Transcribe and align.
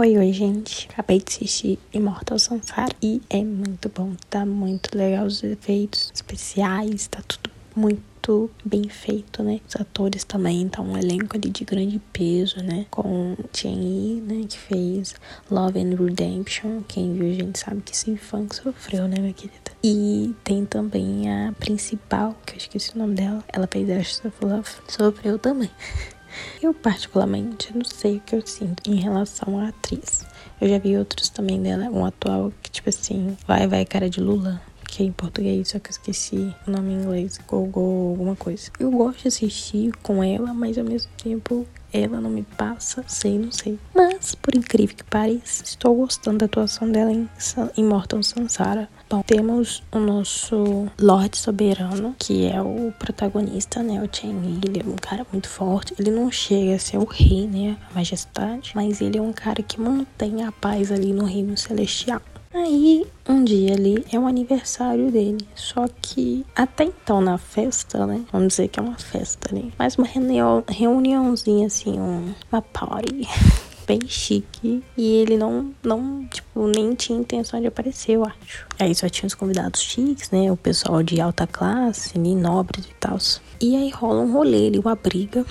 Oi, 0.00 0.16
oi, 0.16 0.32
gente. 0.32 0.88
Acabei 0.90 1.18
de 1.18 1.26
assistir 1.28 1.78
Immortal 1.92 2.38
Sansara 2.38 2.96
e 3.02 3.20
é 3.28 3.44
muito 3.44 3.90
bom. 3.90 4.14
Tá 4.30 4.46
muito 4.46 4.96
legal 4.96 5.26
os 5.26 5.44
efeitos 5.44 6.10
especiais, 6.14 7.06
tá 7.06 7.20
tudo 7.28 7.50
muito 7.76 8.50
bem 8.64 8.88
feito, 8.88 9.42
né? 9.42 9.60
Os 9.68 9.76
atores 9.76 10.24
também, 10.24 10.66
tá 10.70 10.80
um 10.80 10.96
elenco 10.96 11.36
ali 11.36 11.50
de 11.50 11.66
grande 11.66 12.00
peso, 12.14 12.62
né? 12.62 12.86
Com 12.90 13.36
Chen 13.52 13.78
Yi, 13.78 14.20
né? 14.22 14.46
Que 14.48 14.56
fez 14.56 15.16
Love 15.50 15.78
and 15.78 15.94
Redemption. 16.02 16.80
Quem 16.88 17.12
viu, 17.12 17.30
a 17.30 17.34
gente 17.34 17.58
sabe 17.58 17.82
que 17.82 17.92
esse 17.92 18.16
fã 18.16 18.46
sofreu, 18.50 19.06
né, 19.06 19.16
minha 19.20 19.34
querida? 19.34 19.70
E 19.84 20.34
tem 20.42 20.64
também 20.64 21.30
a 21.30 21.52
principal, 21.60 22.34
que 22.46 22.54
eu 22.54 22.56
esqueci 22.56 22.94
o 22.94 22.98
nome 22.98 23.16
dela. 23.16 23.44
Ela 23.52 23.68
fez 23.70 23.90
Ashes 23.90 24.24
of 24.24 24.42
Love. 24.42 24.70
Sofreu 24.88 25.38
também. 25.38 25.70
Eu, 26.62 26.72
particularmente, 26.74 27.76
não 27.76 27.84
sei 27.84 28.16
o 28.16 28.20
que 28.20 28.34
eu 28.34 28.46
sinto 28.46 28.90
em 28.90 28.96
relação 28.96 29.58
à 29.58 29.68
atriz. 29.68 30.26
Eu 30.60 30.68
já 30.68 30.78
vi 30.78 30.96
outros 30.96 31.28
também 31.28 31.60
dela, 31.60 31.84
um 31.86 32.04
atual 32.04 32.52
que, 32.62 32.70
tipo 32.70 32.88
assim, 32.88 33.36
vai, 33.46 33.66
vai, 33.66 33.84
cara 33.84 34.08
de 34.08 34.20
Lula. 34.20 34.60
Que 34.90 35.04
é 35.04 35.06
em 35.06 35.12
português, 35.12 35.68
só 35.68 35.78
que 35.78 35.88
eu 35.88 35.92
esqueci 35.92 36.52
o 36.66 36.70
nome 36.70 36.92
em 36.92 37.02
inglês, 37.02 37.38
Gogo, 37.46 38.10
alguma 38.10 38.34
coisa. 38.34 38.70
Eu 38.78 38.90
gosto 38.90 39.22
de 39.22 39.28
assistir 39.28 39.92
com 40.02 40.22
ela, 40.22 40.52
mas 40.52 40.76
ao 40.76 40.84
mesmo 40.84 41.10
tempo 41.16 41.64
ela 41.92 42.20
não 42.20 42.30
me 42.30 42.42
passa, 42.42 43.04
sei, 43.06 43.38
não 43.38 43.50
sei. 43.50 43.78
Mas, 43.94 44.34
por 44.34 44.54
incrível 44.54 44.96
que 44.96 45.04
pareça, 45.04 45.64
estou 45.64 45.94
gostando 45.94 46.38
da 46.38 46.46
atuação 46.46 46.90
dela 46.90 47.12
em 47.12 47.28
Immortal 47.76 48.22
Sansara. 48.22 48.88
Bom, 49.08 49.22
temos 49.22 49.82
o 49.92 49.98
nosso 49.98 50.88
Lorde 51.00 51.36
Soberano, 51.36 52.14
que 52.18 52.46
é 52.46 52.60
o 52.60 52.92
protagonista, 52.98 53.82
né? 53.82 54.02
O 54.02 54.08
Chen 54.14 54.30
Yi. 54.30 54.60
Ele 54.68 54.80
é 54.80 54.84
um 54.84 54.96
cara 54.96 55.26
muito 55.32 55.48
forte. 55.48 55.94
Ele 55.98 56.10
não 56.10 56.30
chega 56.30 56.76
a 56.76 56.78
ser 56.78 56.98
o 56.98 57.04
rei, 57.04 57.46
né? 57.46 57.76
A 57.90 57.94
majestade. 57.94 58.72
Mas 58.74 59.00
ele 59.00 59.18
é 59.18 59.22
um 59.22 59.32
cara 59.32 59.62
que 59.62 59.80
mantém 59.80 60.44
a 60.44 60.52
paz 60.52 60.92
ali 60.92 61.12
no 61.12 61.24
reino 61.24 61.56
celestial. 61.56 62.20
Aí, 62.52 63.06
um 63.28 63.44
dia 63.44 63.74
ali 63.74 64.04
é 64.12 64.18
o 64.18 64.26
aniversário 64.26 65.10
dele. 65.12 65.46
Só 65.54 65.86
que 66.02 66.44
até 66.54 66.82
então 66.84 67.20
na 67.20 67.38
festa, 67.38 68.04
né? 68.06 68.24
Vamos 68.32 68.48
dizer 68.48 68.66
que 68.66 68.80
é 68.80 68.82
uma 68.82 68.98
festa 68.98 69.48
ali. 69.52 69.72
Mais 69.78 69.96
uma 69.96 70.06
reunião, 70.06 70.64
reuniãozinha 70.68 71.68
assim, 71.68 71.98
um, 72.00 72.34
uma 72.50 72.60
party. 72.60 73.28
bem 73.86 74.00
chique. 74.06 74.84
E 74.96 75.16
ele 75.16 75.36
não, 75.36 75.72
não, 75.82 76.24
tipo, 76.26 76.66
nem 76.68 76.94
tinha 76.94 77.18
intenção 77.18 77.60
de 77.60 77.66
aparecer, 77.66 78.12
eu 78.12 78.24
acho. 78.24 78.66
Aí 78.78 78.94
só 78.94 79.08
tinha 79.08 79.26
os 79.26 79.34
convidados 79.34 79.80
chiques, 79.82 80.30
né? 80.30 80.50
O 80.50 80.56
pessoal 80.56 81.02
de 81.02 81.20
alta 81.20 81.46
classe, 81.46 82.16
nobres 82.18 82.84
e 82.84 82.94
tal. 83.00 83.18
E 83.60 83.76
aí 83.76 83.90
rola 83.90 84.22
um 84.22 84.32
rolê 84.32 84.68
ali, 84.68 84.78
uma 84.78 84.94
briga 84.94 85.44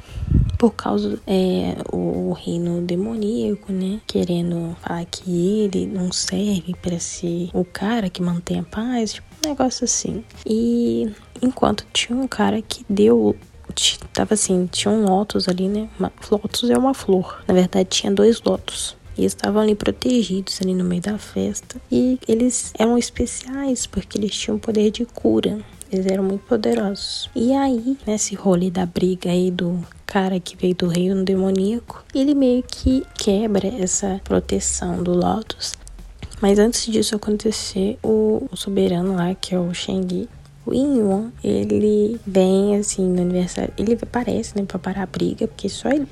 por 0.59 0.73
causa 0.73 1.17
é, 1.25 1.77
o, 1.89 2.33
reino 2.33 2.81
demoníaco, 2.81 3.71
né? 3.71 4.02
Querendo 4.05 4.75
falar 4.81 5.05
que 5.05 5.61
ele 5.61 5.88
não 5.88 6.11
serve 6.11 6.75
para 6.81 6.99
ser 6.99 7.49
o 7.53 7.63
cara 7.63 8.09
que 8.09 8.21
mantém 8.21 8.59
a 8.59 8.63
paz, 8.63 9.13
tipo, 9.13 9.27
um 9.43 9.49
negócio 9.49 9.85
assim. 9.85 10.21
E 10.45 11.09
enquanto 11.41 11.85
tinha 11.93 12.19
um 12.19 12.27
cara 12.27 12.61
que 12.61 12.85
deu 12.89 13.35
tava 14.11 14.33
assim, 14.33 14.67
tinha 14.69 14.93
um 14.93 15.05
lótus 15.05 15.47
ali, 15.47 15.69
né? 15.69 15.88
Uma, 15.97 16.11
lótus 16.29 16.69
é 16.69 16.77
uma 16.77 16.94
flor. 16.94 17.41
Na 17.47 17.53
verdade, 17.53 17.88
tinha 17.89 18.11
dois 18.11 18.41
lótus. 18.41 18.97
E 19.17 19.23
estavam 19.23 19.61
ali 19.61 19.75
protegidos 19.75 20.59
ali 20.61 20.73
no 20.73 20.83
meio 20.83 21.01
da 21.01 21.17
festa. 21.17 21.79
E 21.89 22.19
eles 22.27 22.73
eram 22.77 22.97
especiais 22.97 23.88
porque 23.88 24.17
eles 24.17 24.35
tinham 24.35 24.59
poder 24.59 24.91
de 24.91 25.05
cura. 25.05 25.59
Eles 25.91 26.05
eram 26.05 26.23
muito 26.23 26.45
poderosos. 26.45 27.29
E 27.35 27.53
aí, 27.53 27.97
nesse 28.05 28.35
rolê 28.35 28.69
da 28.69 28.85
briga 28.85 29.29
aí 29.29 29.49
do 29.49 29.79
cara 30.05 30.39
que 30.39 30.55
veio 30.55 30.75
do 30.75 30.87
reino 30.87 31.23
demoníaco, 31.23 32.03
ele 32.13 32.33
meio 32.33 32.63
que 32.63 33.05
quebra 33.15 33.67
essa 33.67 34.21
proteção 34.23 35.01
do 35.01 35.13
Lotus. 35.13 35.73
Mas 36.41 36.57
antes 36.57 36.85
disso 36.85 37.15
acontecer, 37.15 37.97
o, 38.03 38.47
soberano 38.55 39.16
lá, 39.16 39.35
que 39.35 39.53
é 39.53 39.59
o 39.59 39.73
Shengyi, 39.73 40.29
o 40.69 40.74
Inyuan, 40.74 41.31
ele 41.44 42.19
vem 42.25 42.78
assim 42.78 43.07
no 43.07 43.22
aniversário, 43.22 43.74
ele 43.78 43.97
aparece, 44.02 44.56
né, 44.56 44.63
pra 44.66 44.78
parar 44.78 45.03
a 45.03 45.06
briga, 45.06 45.47
porque 45.47 45.68
só 45.68 45.90
ele 45.90 46.06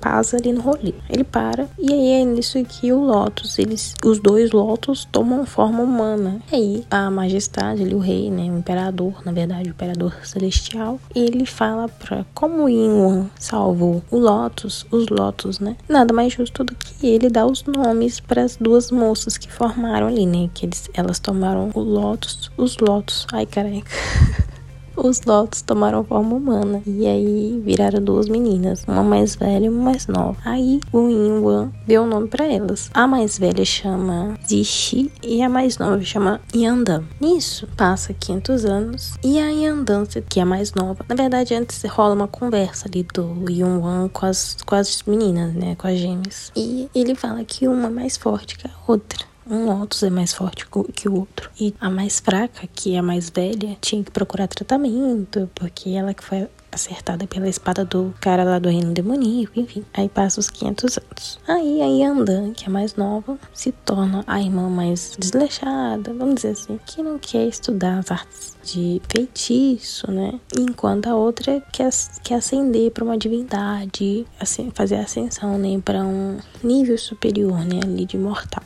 paz 0.00 0.34
ali 0.34 0.52
no 0.52 0.60
rolê. 0.60 0.94
Ele 1.08 1.24
para, 1.24 1.68
e 1.78 1.92
aí 1.92 2.22
é 2.22 2.24
nisso 2.24 2.62
que 2.64 2.92
o 2.92 3.04
Lotus, 3.04 3.58
eles, 3.58 3.94
os 4.04 4.18
dois 4.18 4.50
Lotus 4.50 5.06
tomam 5.10 5.46
forma 5.46 5.82
humana. 5.82 6.40
E 6.52 6.56
aí 6.56 6.86
a 6.90 7.10
majestade, 7.10 7.82
ele, 7.82 7.94
o 7.94 7.98
rei, 7.98 8.30
né, 8.30 8.44
o 8.50 8.58
imperador, 8.58 9.22
na 9.24 9.32
verdade, 9.32 9.68
o 9.68 9.70
imperador 9.70 10.14
celestial, 10.24 10.98
ele 11.14 11.46
fala 11.46 11.88
pra 11.88 12.24
como 12.34 12.64
o 12.64 12.68
Inyuan 12.68 13.30
salvou 13.38 14.02
o 14.10 14.18
Lotus, 14.18 14.86
os 14.90 15.08
Lotus, 15.08 15.60
né, 15.60 15.76
nada 15.88 16.12
mais 16.12 16.32
justo 16.32 16.64
do 16.64 16.74
que 16.74 17.06
ele 17.06 17.28
dar 17.28 17.46
os 17.46 17.64
nomes 17.64 18.18
para 18.18 18.42
as 18.42 18.56
duas 18.56 18.90
moças 18.90 19.36
que 19.36 19.50
formaram 19.52 20.08
ali, 20.08 20.26
né, 20.26 20.50
que 20.52 20.66
eles, 20.66 20.88
elas 20.94 21.18
tomaram 21.18 21.70
o 21.74 21.80
Lotus, 21.80 22.50
os 22.56 22.78
Lotus, 22.78 23.26
ai 23.32 23.46
careca, 23.46 23.90
Os 24.96 25.22
lotos 25.22 25.62
tomaram 25.62 26.04
forma 26.04 26.36
humana 26.36 26.82
e 26.86 27.06
aí 27.06 27.60
viraram 27.64 28.02
duas 28.02 28.28
meninas, 28.28 28.84
uma 28.86 29.02
mais 29.02 29.34
velha 29.34 29.66
e 29.66 29.68
uma 29.68 29.84
mais 29.84 30.06
nova. 30.06 30.36
Aí 30.44 30.80
o 30.92 31.08
Yinwan 31.08 31.72
deu 31.86 32.02
o 32.02 32.04
um 32.04 32.08
nome 32.08 32.28
para 32.28 32.44
elas. 32.44 32.90
A 32.92 33.06
mais 33.06 33.38
velha 33.38 33.64
chama 33.64 34.38
Zishi 34.46 35.10
e 35.22 35.42
a 35.42 35.48
mais 35.48 35.78
nova 35.78 36.02
chama 36.02 36.40
Yandan. 36.54 37.04
Nisso 37.20 37.66
passa 37.76 38.12
500 38.12 38.64
anos 38.64 39.14
e 39.24 39.38
a 39.38 39.48
Yandan, 39.48 40.04
que 40.28 40.38
é 40.38 40.42
a 40.42 40.46
mais 40.46 40.74
nova, 40.74 41.04
na 41.08 41.14
verdade 41.14 41.54
antes 41.54 41.82
rola 41.84 42.14
uma 42.14 42.28
conversa 42.28 42.86
ali 42.86 43.02
do 43.14 43.50
Yunwan 43.50 44.08
com 44.08 44.26
as, 44.26 44.58
com 44.64 44.74
as 44.74 45.02
meninas, 45.04 45.54
né, 45.54 45.74
com 45.74 45.88
as 45.88 45.98
gêmeas. 45.98 46.52
E 46.54 46.88
ele 46.94 47.14
fala 47.14 47.42
que 47.44 47.66
uma 47.66 47.86
é 47.86 47.90
mais 47.90 48.16
forte 48.16 48.58
que 48.58 48.66
a 48.66 48.70
outra 48.86 49.31
um 49.48 49.66
Lotus 49.66 50.02
é 50.02 50.10
mais 50.10 50.32
forte 50.32 50.66
que 50.94 51.08
o 51.08 51.14
outro. 51.14 51.50
E 51.60 51.74
a 51.80 51.90
mais 51.90 52.20
fraca, 52.20 52.68
que 52.74 52.94
é 52.94 52.98
a 52.98 53.02
mais 53.02 53.30
velha, 53.30 53.76
tinha 53.80 54.02
que 54.02 54.10
procurar 54.10 54.48
tratamento, 54.48 55.50
porque 55.54 55.90
ela 55.90 56.14
que 56.14 56.24
foi 56.24 56.48
acertada 56.72 57.26
pela 57.26 57.48
espada 57.48 57.84
do 57.84 58.14
cara 58.18 58.44
lá 58.44 58.58
do 58.58 58.68
reino 58.68 58.92
demoníaco, 58.92 59.60
enfim. 59.60 59.84
Aí 59.92 60.08
passa 60.08 60.40
os 60.40 60.48
500 60.48 60.98
anos. 60.98 61.38
Aí 61.46 61.82
a 61.82 61.86
Yandan, 61.86 62.52
que 62.52 62.64
é 62.64 62.68
mais 62.70 62.96
nova, 62.96 63.38
se 63.52 63.72
torna 63.72 64.24
a 64.26 64.40
irmã 64.40 64.68
mais 64.70 65.14
desleixada, 65.18 66.14
vamos 66.14 66.36
dizer 66.36 66.52
assim, 66.52 66.80
que 66.86 67.02
não 67.02 67.18
quer 67.18 67.46
estudar 67.46 67.98
as 67.98 68.10
artes 68.10 68.56
de 68.64 69.02
feitiço, 69.08 70.10
né? 70.10 70.40
Enquanto 70.58 71.08
a 71.08 71.14
outra 71.14 71.62
quer, 71.72 71.90
quer 72.22 72.36
ascender 72.36 72.90
para 72.90 73.04
uma 73.04 73.18
divindade, 73.18 74.26
assim, 74.40 74.70
fazer 74.74 74.96
ascensão, 74.96 75.58
né, 75.58 75.80
para 75.84 76.02
um 76.02 76.38
nível 76.62 76.96
superior, 76.96 77.58
né, 77.64 77.80
ali 77.82 78.06
de 78.06 78.16
mortal. 78.16 78.62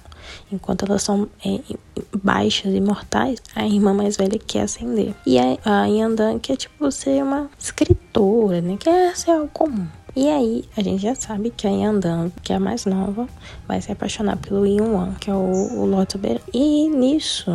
Enquanto 0.50 0.84
elas 0.84 1.02
são 1.02 1.28
é, 1.44 1.60
baixas 2.22 2.74
e 2.74 2.80
mortais, 2.80 3.42
a 3.54 3.66
irmã 3.66 3.92
mais 3.92 4.16
velha 4.16 4.38
quer 4.38 4.62
ascender. 4.62 5.14
E 5.26 5.38
a, 5.38 5.58
a 5.64 5.86
Yandan 5.86 6.38
quer, 6.38 6.56
tipo, 6.56 6.90
ser 6.90 7.22
uma 7.22 7.50
escritora, 7.58 8.60
né? 8.60 8.76
Quer 8.78 9.16
ser 9.16 9.32
algo 9.32 9.48
comum. 9.48 9.86
E 10.14 10.28
aí, 10.28 10.64
a 10.76 10.82
gente 10.82 11.02
já 11.02 11.14
sabe 11.14 11.50
que 11.50 11.66
a 11.66 11.70
Yandan, 11.70 12.30
que 12.42 12.52
é 12.52 12.56
a 12.56 12.60
mais 12.60 12.86
nova, 12.86 13.28
vai 13.68 13.82
se 13.82 13.92
apaixonar 13.92 14.38
pelo 14.38 14.66
Yunwan, 14.66 15.12
que 15.20 15.28
é 15.28 15.34
o, 15.34 15.36
o 15.36 16.06
Soberano. 16.10 16.40
E 16.54 16.88
nisso, 16.88 17.50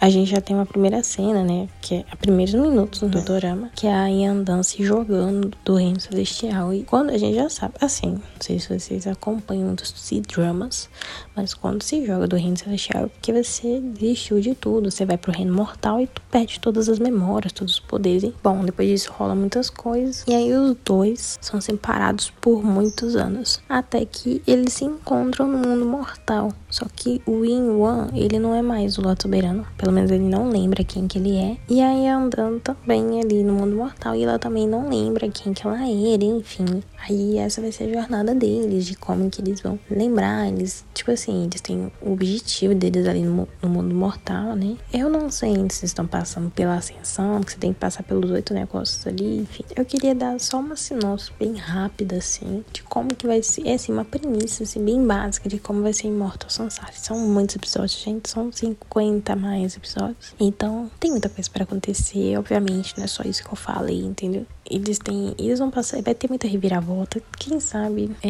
a 0.00 0.08
gente 0.08 0.30
já 0.30 0.40
tem 0.40 0.56
uma 0.56 0.64
primeira 0.64 1.02
cena, 1.02 1.44
né? 1.44 1.68
Que 1.82 1.96
é 1.96 2.04
a 2.10 2.16
primeiros 2.16 2.54
minutos 2.54 3.00
do 3.00 3.20
dorama, 3.20 3.70
que 3.74 3.86
é 3.86 3.92
a 3.92 4.06
Yandan 4.06 4.62
se 4.62 4.82
jogando 4.82 5.52
do 5.64 5.74
reino 5.74 6.00
celestial. 6.00 6.72
E 6.72 6.84
quando 6.84 7.10
a 7.10 7.18
gente 7.18 7.34
já 7.34 7.50
sabe, 7.50 7.74
assim, 7.80 8.12
não 8.12 8.40
sei 8.40 8.58
se 8.58 8.78
vocês 8.78 9.06
acompanham 9.06 9.74
os 9.74 9.92
C-dramas, 9.96 10.88
mas 11.36 11.52
quando 11.52 11.82
se 11.82 12.06
joga 12.06 12.26
do 12.26 12.36
reino 12.36 12.56
celestial 12.56 13.04
é 13.04 13.08
porque 13.08 13.32
você 13.32 13.80
desistiu 13.80 14.40
de 14.40 14.54
tudo. 14.54 14.90
Você 14.90 15.04
vai 15.04 15.18
pro 15.18 15.32
reino 15.32 15.52
mortal 15.52 16.00
e 16.00 16.06
tu 16.06 16.22
perde 16.30 16.58
todas 16.60 16.88
as 16.88 16.98
memórias, 16.98 17.52
todos 17.52 17.74
os 17.74 17.80
poderes. 17.80 18.22
E, 18.22 18.34
bom, 18.42 18.64
depois 18.64 18.88
disso 18.88 19.12
rola 19.12 19.34
muitas 19.34 19.68
coisas. 19.68 20.24
E 20.26 20.34
aí 20.34 20.52
os 20.54 20.76
dois 20.84 21.38
são 21.42 21.60
separados 21.60 22.32
por 22.40 22.64
muitos 22.64 23.16
anos. 23.16 23.60
Até 23.68 24.04
que 24.06 24.42
eles 24.46 24.72
se 24.72 24.84
encontram 24.84 25.46
no 25.46 25.58
mundo 25.58 25.84
mortal. 25.84 26.52
Só 26.70 26.86
que 26.94 27.20
o 27.26 27.44
Yin 27.44 27.70
Wan, 27.70 28.08
ele 28.14 28.38
não 28.38 28.54
é 28.54 28.62
mais 28.62 28.96
o 28.96 29.02
Lord 29.02 29.20
Soberano. 29.20 29.66
Pelo 29.76 29.89
pelo 29.90 29.96
menos 29.96 30.10
ele 30.12 30.24
não 30.24 30.48
lembra 30.48 30.84
quem 30.84 31.08
que 31.08 31.18
ele 31.18 31.36
é. 31.36 31.56
E 31.68 31.80
aí 31.82 32.06
andando 32.06 32.60
também 32.60 33.20
ali 33.20 33.42
no 33.42 33.54
mundo 33.54 33.74
mortal 33.74 34.14
e 34.14 34.22
ela 34.22 34.38
também 34.38 34.68
não 34.68 34.88
lembra 34.88 35.28
quem 35.28 35.52
que 35.52 35.66
ela 35.66 35.78
era, 35.78 36.24
enfim. 36.24 36.80
Aí 37.08 37.38
essa 37.38 37.60
vai 37.60 37.72
ser 37.72 37.84
a 37.84 38.00
jornada 38.00 38.34
deles, 38.34 38.86
de 38.86 38.94
como 38.94 39.28
que 39.28 39.40
eles 39.40 39.60
vão 39.60 39.78
lembrar, 39.90 40.48
eles, 40.48 40.84
tipo 40.94 41.10
assim, 41.10 41.44
eles 41.44 41.60
têm 41.60 41.90
o 42.00 42.12
objetivo 42.12 42.72
deles 42.72 43.06
ali 43.08 43.22
no, 43.22 43.48
no 43.60 43.68
mundo 43.68 43.92
mortal, 43.94 44.54
né? 44.54 44.76
Eu 44.92 45.08
não 45.08 45.30
sei 45.30 45.56
se 45.70 45.86
estão 45.86 46.06
passando 46.06 46.50
pela 46.50 46.76
ascensão, 46.76 47.40
que 47.40 47.52
você 47.52 47.58
tem 47.58 47.72
que 47.72 47.80
passar 47.80 48.04
pelos 48.04 48.30
oito 48.30 48.54
negócios 48.54 49.04
ali, 49.06 49.38
enfim. 49.38 49.64
Eu 49.74 49.84
queria 49.84 50.14
dar 50.14 50.38
só 50.38 50.60
uma 50.60 50.76
sinopse 50.76 51.32
bem 51.38 51.54
rápida, 51.54 52.16
assim, 52.16 52.62
de 52.72 52.82
como 52.84 53.14
que 53.14 53.26
vai 53.26 53.42
ser, 53.42 53.66
é 53.66 53.74
assim, 53.74 53.92
uma 53.92 54.04
premissa, 54.04 54.62
assim, 54.62 54.84
bem 54.84 55.04
básica 55.04 55.48
de 55.48 55.58
como 55.58 55.82
vai 55.82 55.92
ser 55.92 56.06
Immortal 56.06 56.50
Sansara. 56.50 56.92
São 56.92 57.18
muitos 57.18 57.56
episódios, 57.56 57.98
gente. 57.98 58.28
São 58.28 58.52
50 58.52 59.34
mais 59.34 59.79
episódios. 59.80 60.34
Então, 60.38 60.90
tem 61.00 61.10
muita 61.10 61.28
coisa 61.28 61.50
para 61.50 61.64
acontecer. 61.64 62.38
Obviamente, 62.38 62.96
não 62.96 63.04
é 63.04 63.06
só 63.06 63.22
isso 63.22 63.42
que 63.42 63.50
eu 63.50 63.56
falei, 63.56 64.00
entendeu? 64.02 64.46
Eles 64.70 64.98
têm. 64.98 65.34
Eles 65.38 65.58
vão 65.58 65.70
passar. 65.70 66.00
Vai 66.02 66.14
ter 66.14 66.28
muita 66.28 66.46
reviravolta. 66.46 67.20
Quem 67.38 67.58
sabe? 67.58 68.14
É, 68.22 68.28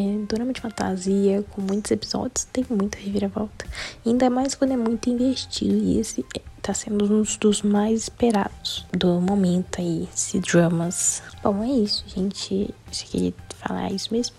de 0.52 0.60
fantasia, 0.60 1.44
com 1.50 1.60
muitos 1.60 1.90
episódios, 1.90 2.44
tem 2.46 2.64
muita 2.70 2.98
reviravolta. 2.98 3.66
Ainda 4.04 4.30
mais 4.30 4.54
quando 4.54 4.72
é 4.72 4.76
muito 4.76 5.10
investido. 5.10 5.76
E 5.76 5.98
esse 5.98 6.24
tá 6.60 6.74
sendo 6.74 7.04
um 7.04 7.22
dos 7.40 7.62
mais 7.62 8.02
esperados 8.02 8.84
do 8.92 9.20
momento 9.20 9.80
aí, 9.80 10.08
esse 10.14 10.38
dramas. 10.40 11.22
Bom, 11.42 11.62
é 11.62 11.68
isso, 11.68 12.04
gente. 12.06 12.54
Eu 12.70 13.06
queria 13.10 13.34
falar 13.60 13.90
isso 13.92 14.12
mesmo. 14.12 14.36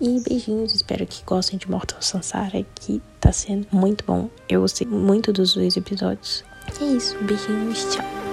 E 0.00 0.20
beijinhos, 0.20 0.74
espero 0.74 1.06
que 1.06 1.24
gostem 1.24 1.58
de 1.58 1.70
Mortal 1.70 2.00
Sansara, 2.00 2.64
que 2.74 3.00
tá 3.20 3.32
sendo 3.32 3.66
muito 3.72 4.04
bom. 4.04 4.28
Eu 4.48 4.60
gostei 4.60 4.86
muito 4.86 5.32
dos 5.32 5.54
dois 5.54 5.76
episódios. 5.76 6.44
É 6.80 6.84
isso, 6.84 7.16
beijinhos, 7.22 7.94
tchau. 7.94 8.23